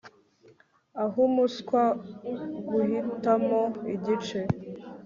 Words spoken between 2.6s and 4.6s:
guhitamo igice